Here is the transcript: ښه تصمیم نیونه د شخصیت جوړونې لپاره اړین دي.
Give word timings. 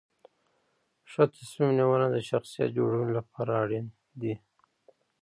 ښه 1.11 1.23
تصمیم 1.33 1.69
نیونه 1.77 2.07
د 2.11 2.17
شخصیت 2.29 2.69
جوړونې 2.77 3.11
لپاره 3.19 3.51
اړین 3.63 3.85
دي. 4.21 4.33